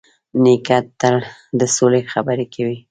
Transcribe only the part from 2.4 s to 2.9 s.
کوي.